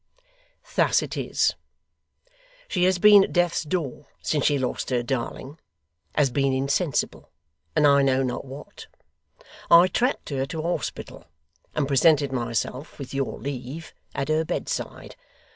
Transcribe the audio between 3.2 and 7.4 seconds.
at death's door since she lost her darling has been insensible,